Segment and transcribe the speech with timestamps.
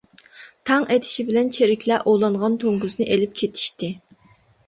[0.67, 3.93] تاڭ ئېتىشى بىلەن چېرىكلەر ئوۋلانغان توڭگۇزنى ئېلىپ كېتىشتى.